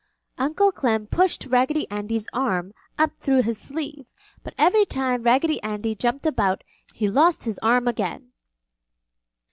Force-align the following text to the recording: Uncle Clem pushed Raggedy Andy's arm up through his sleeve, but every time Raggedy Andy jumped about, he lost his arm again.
Uncle 0.39 0.71
Clem 0.71 1.05
pushed 1.05 1.45
Raggedy 1.45 1.87
Andy's 1.91 2.27
arm 2.33 2.73
up 2.97 3.11
through 3.19 3.43
his 3.43 3.59
sleeve, 3.61 4.07
but 4.41 4.55
every 4.57 4.83
time 4.83 5.21
Raggedy 5.21 5.61
Andy 5.61 5.93
jumped 5.93 6.25
about, 6.25 6.63
he 6.95 7.07
lost 7.07 7.43
his 7.43 7.59
arm 7.59 7.87
again. 7.87 8.31